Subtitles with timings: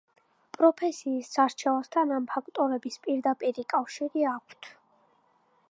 [0.57, 4.73] პროფესიის არჩევასთან ამ ფაქტორების პირდაპირი კავშირი აქვთ.